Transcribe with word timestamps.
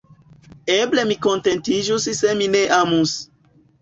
Eble 0.75 1.03
mi 1.11 1.17
kontentiĝus 1.27 2.09
se 2.21 2.33
mi 2.41 2.49
ne 2.57 2.63
amus. 2.79 3.15